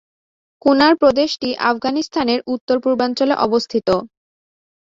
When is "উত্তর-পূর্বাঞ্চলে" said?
2.53-3.35